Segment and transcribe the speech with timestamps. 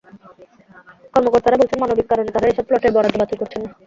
[1.13, 3.69] কর্মকর্তারা বলছেন, মানবিক কারণে তাঁরা এসব প্লটের বরাদ্দ বাতিল করছেন না।